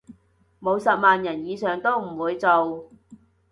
[0.59, 2.89] 冇十萬人以上都唔會做